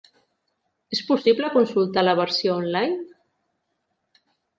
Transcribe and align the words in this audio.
És 0.95 1.01
possible 1.09 1.51
consultar 1.57 2.03
la 2.07 2.15
versió 2.21 2.55
online? 2.63 4.25